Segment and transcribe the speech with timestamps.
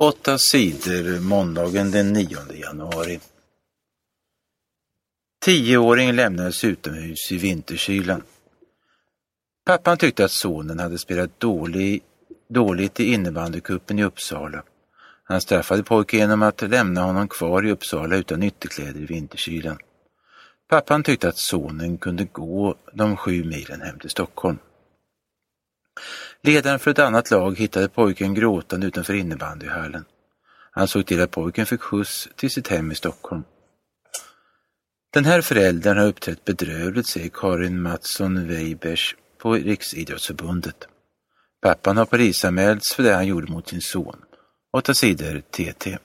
[0.00, 3.20] Åtta sidor måndagen den 9 januari.
[5.44, 8.22] Tioåring lämnades utomhus i vinterkylan.
[9.64, 12.02] Pappan tyckte att sonen hade spelat dålig,
[12.48, 14.62] dåligt i innebandycupen i Uppsala.
[15.24, 19.78] Han straffade pojken genom att lämna honom kvar i Uppsala utan ytterkläder i vinterkylan.
[20.68, 24.58] Pappan tyckte att sonen kunde gå de sju milen hem till Stockholm.
[26.42, 30.04] Ledaren för ett annat lag hittade pojken gråtande utanför innebandyhallen.
[30.70, 33.44] Han såg till att pojken fick skjuts till sitt hem i Stockholm.
[35.12, 40.88] Den här föräldern har uppträtt bedrövligt, säger Karin Mattsson Weibers på Riksidrottsförbundet.
[41.62, 44.16] Pappan har polisanmälts för det han gjorde mot sin son.
[44.72, 45.98] Åtta sidor TT.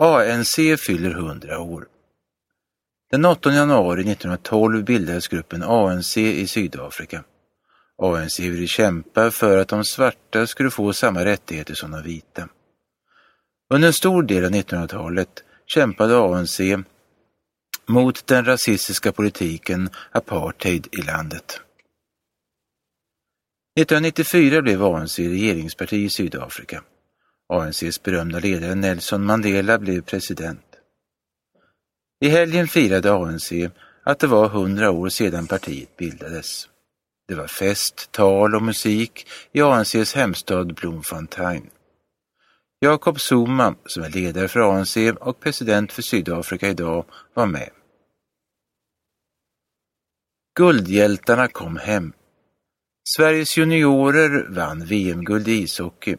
[0.00, 0.54] ANC
[0.86, 1.88] fyller 100 år.
[3.10, 7.24] Den 8 januari 1912 bildades gruppen ANC i Sydafrika.
[8.02, 12.48] ANC ville kämpa för att de svarta skulle få samma rättigheter som de vita.
[13.70, 16.60] Under en stor del av 1900-talet kämpade ANC
[17.86, 21.60] mot den rasistiska politiken apartheid i landet.
[23.80, 26.82] 1994 blev ANC regeringsparti i Sydafrika.
[27.48, 30.64] ANCs berömda ledare Nelson Mandela blev president.
[32.20, 33.52] I helgen firade ANC
[34.02, 36.68] att det var hundra år sedan partiet bildades.
[37.28, 41.70] Det var fest, tal och musik i ANCs hemstad Bloemfontein.
[42.80, 47.70] Jacob Zuma, som är ledare för ANC och president för Sydafrika idag, var med.
[50.56, 52.12] Guldhjältarna kom hem.
[53.16, 56.16] Sveriges juniorer vann VM-guld i ishockey.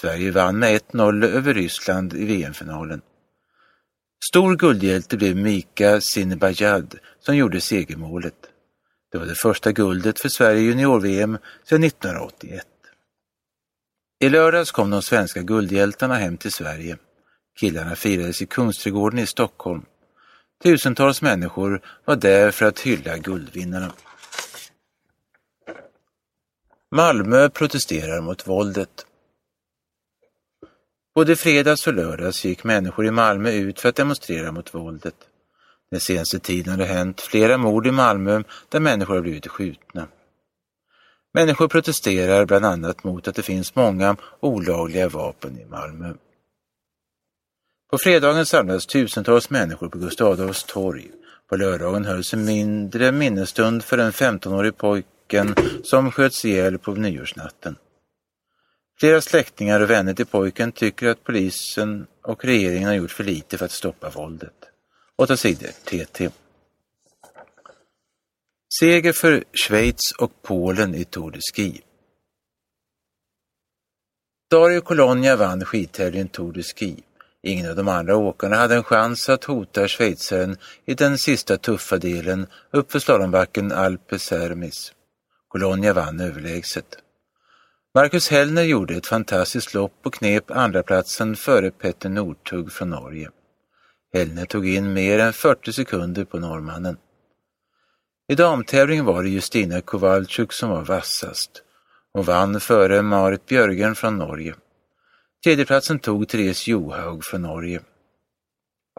[0.00, 3.02] Sverige vann med 1-0 över Ryssland i VM-finalen.
[4.30, 8.50] Stor guldhjälte blev Mika Sinebajad som gjorde segermålet.
[9.12, 12.66] Det var det första guldet för Sverige i junior-VM sedan 1981.
[14.18, 16.96] I lördags kom de svenska guldhjältarna hem till Sverige.
[17.58, 19.82] Killarna firades i Kungsträdgården i Stockholm.
[20.62, 23.92] Tusentals människor var där för att hylla guldvinnarna.
[26.90, 29.06] Malmö protesterar mot våldet.
[31.14, 35.14] Både fredags och lördags gick människor i Malmö ut för att demonstrera mot våldet.
[35.90, 40.08] Den senaste tiden har det hänt flera mord i Malmö där människor har blivit skjutna.
[41.34, 46.14] Människor protesterar bland annat mot att det finns många olagliga vapen i Malmö.
[47.90, 51.10] På fredagen samlades tusentals människor på Gustav Adolfs torg.
[51.48, 57.76] På lördagen hölls en mindre minnesstund för den 15-årige pojken som sköts ihjäl på nyårsnatten.
[59.00, 63.58] Flera släktingar och vänner till pojken tycker att polisen och regeringen har gjort för lite
[63.58, 64.75] för att stoppa våldet.
[65.18, 66.30] Åtta sidor TT.
[68.80, 71.80] Seger för Schweiz och Polen i Tour de Ski.
[74.50, 77.02] Dario Colonia vann skidtävlingen Tour de Ski.
[77.42, 81.98] Ingen av de andra åkarna hade en chans att hota schweizaren i den sista tuffa
[81.98, 84.92] delen uppför slalombacken Alpe Sermis.
[85.48, 86.98] Colonia vann överlägset.
[87.94, 93.30] Marcus Hellner gjorde ett fantastiskt lopp och knep andraplatsen före Petter Northug från Norge.
[94.16, 96.96] Hellner tog in mer än 40 sekunder på norrmannen.
[98.28, 101.62] I damtävlingen var det Justina Kowalczyk som var vassast.
[102.12, 104.54] Hon vann före Marit Björgen från Norge.
[105.44, 107.80] Tredjeplatsen tog Therese Johaug från Norge.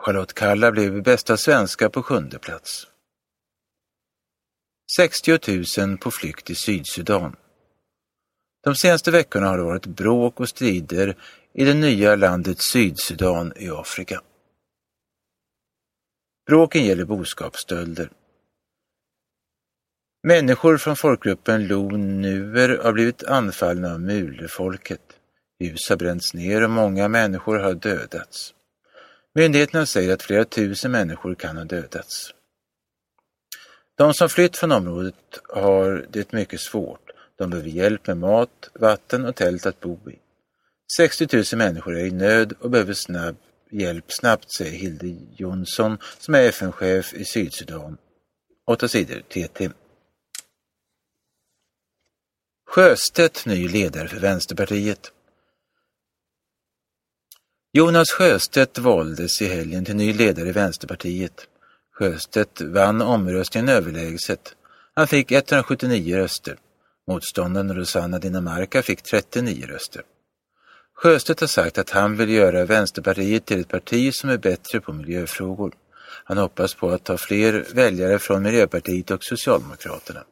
[0.01, 2.87] Charlotte Kalla blev bästa svenska på sjunde plats.
[4.97, 5.39] 60
[5.79, 7.35] 000 på flykt i Sydsudan.
[8.63, 11.17] De senaste veckorna har det varit bråk och strider
[11.53, 14.21] i det nya landet Sydsudan i Afrika.
[16.47, 18.09] Bråken gäller boskapsstölder.
[20.23, 25.01] Människor från folkgruppen Lo-Nuer har blivit anfallna av Mulefolket.
[25.59, 28.53] Hus har bränts ner och många människor har dödats.
[29.35, 32.33] Myndigheterna säger att flera tusen människor kan ha dödats.
[33.97, 37.09] De som flytt från området har det mycket svårt.
[37.37, 40.19] De behöver hjälp med mat, vatten och tält att bo i.
[40.97, 43.35] 60 000 människor är i nöd och behöver snabb
[43.71, 47.97] hjälp snabbt, säger Hilde Jonsson som är FN-chef i Sydsudan.
[48.65, 49.69] 8 sidor TT.
[52.67, 55.11] Sjöstedt ny ledare för Vänsterpartiet.
[57.73, 61.47] Jonas Sjöstedt valdes i helgen till ny ledare i Vänsterpartiet.
[61.91, 64.55] Sjöstedt vann omröstningen överlägset.
[64.93, 66.57] Han fick 179 röster.
[67.07, 70.03] Motståndaren Rosanna Dinamarca fick 39 röster.
[70.97, 74.93] Sjöstedt har sagt att han vill göra Vänsterpartiet till ett parti som är bättre på
[74.93, 75.73] miljöfrågor.
[76.23, 80.23] Han hoppas på att ta fler väljare från Miljöpartiet och Socialdemokraterna.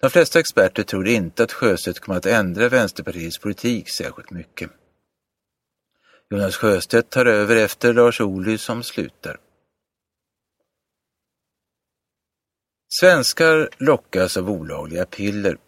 [0.00, 4.70] De flesta experter tror inte att Sjöstedt kommer att ändra Vänsterpartiets politik särskilt mycket.
[6.30, 9.36] Jonas Sjöstedt tar över efter Lars Ohly som slutar.
[12.88, 15.58] Svenskar lockas av olagliga piller.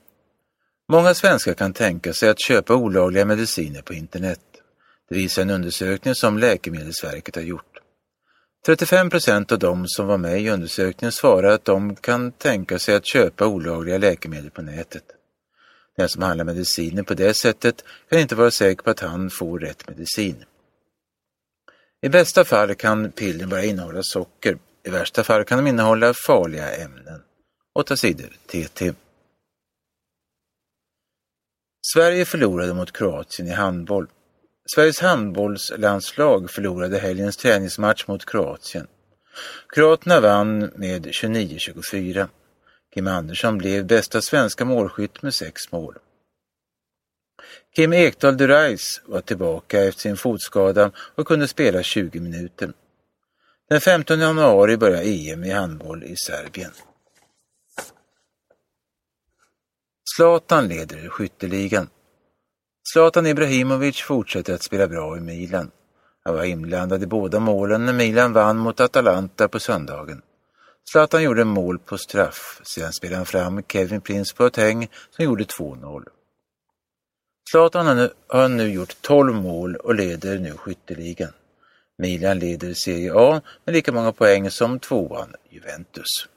[0.88, 4.40] Många svenskar kan tänka sig att köpa olagliga mediciner på internet.
[5.08, 7.78] Det visar en undersökning som Läkemedelsverket har gjort.
[8.66, 12.94] 35 procent av de som var med i undersökningen svarar att de kan tänka sig
[12.94, 15.04] att köpa olagliga läkemedel på nätet.
[15.96, 19.58] Den som handlar mediciner på det sättet kan inte vara säker på att han får
[19.58, 20.44] rätt medicin.
[22.02, 24.58] I bästa fall kan pillren bara innehålla socker.
[24.86, 27.20] I värsta fall kan de innehålla farliga ämnen.
[27.74, 28.92] 8 sidor TT.
[31.92, 34.06] Sverige förlorade mot Kroatien i handboll.
[34.74, 38.86] Sveriges handbollslandslag förlorade helgens träningsmatch mot Kroatien.
[39.68, 42.28] Kroaterna vann med 29-24.
[42.94, 45.98] Kim Andersson blev bästa svenska målskytt med sex mål.
[47.76, 52.72] Kim Ekdahl Durais var tillbaka efter sin fotskada och kunde spela 20 minuter.
[53.68, 56.72] Den 15 januari börjar EM i handboll i Serbien.
[60.16, 61.88] Zlatan leder skytteligan.
[62.92, 65.70] Zlatan Ibrahimovic fortsätter att spela bra i Milan.
[66.24, 70.22] Han var inblandad i båda målen när Milan vann mot Atalanta på söndagen.
[70.92, 76.04] Zlatan gjorde mål på straff, sedan spelade han fram Kevin Prince Boateng som gjorde 2-0.
[77.50, 81.32] Zlatan har nu, har nu gjort 12 mål och leder nu skytteligan.
[81.98, 86.28] Milan leder Serie A med lika många poäng som tvåan Juventus.